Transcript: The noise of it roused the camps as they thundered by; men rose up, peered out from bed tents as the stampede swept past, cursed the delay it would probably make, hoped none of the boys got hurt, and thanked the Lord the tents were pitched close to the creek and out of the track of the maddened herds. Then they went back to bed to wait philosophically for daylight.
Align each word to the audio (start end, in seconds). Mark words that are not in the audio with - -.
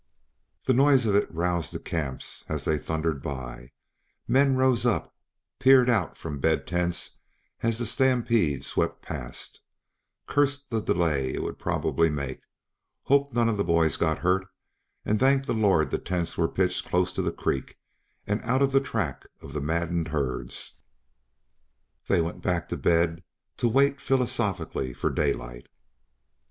The 0.65 0.73
noise 0.73 1.05
of 1.05 1.13
it 1.13 1.31
roused 1.31 1.71
the 1.73 1.79
camps 1.79 2.43
as 2.49 2.65
they 2.65 2.79
thundered 2.79 3.21
by; 3.21 3.69
men 4.27 4.55
rose 4.55 4.83
up, 4.83 5.15
peered 5.59 5.91
out 5.91 6.17
from 6.17 6.39
bed 6.39 6.65
tents 6.65 7.19
as 7.61 7.77
the 7.77 7.85
stampede 7.85 8.63
swept 8.65 9.03
past, 9.03 9.61
cursed 10.25 10.71
the 10.71 10.81
delay 10.81 11.35
it 11.35 11.43
would 11.43 11.59
probably 11.59 12.09
make, 12.09 12.41
hoped 13.03 13.35
none 13.35 13.47
of 13.47 13.57
the 13.57 13.63
boys 13.63 13.95
got 13.95 14.17
hurt, 14.25 14.47
and 15.05 15.19
thanked 15.19 15.45
the 15.45 15.53
Lord 15.53 15.91
the 15.91 15.99
tents 15.99 16.35
were 16.35 16.47
pitched 16.47 16.87
close 16.89 17.13
to 17.13 17.21
the 17.21 17.31
creek 17.31 17.77
and 18.25 18.41
out 18.41 18.63
of 18.63 18.71
the 18.71 18.81
track 18.81 19.27
of 19.39 19.53
the 19.53 19.61
maddened 19.61 20.07
herds. 20.07 20.81
Then 22.07 22.17
they 22.17 22.21
went 22.21 22.41
back 22.41 22.67
to 22.69 22.75
bed 22.75 23.21
to 23.57 23.69
wait 23.69 24.01
philosophically 24.01 24.93
for 24.93 25.11
daylight. 25.11 25.67